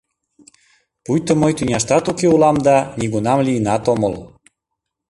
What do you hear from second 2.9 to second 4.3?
нигунам лийынат омыл.